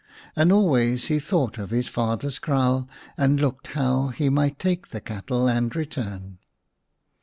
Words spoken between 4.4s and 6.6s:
take the cattle and return.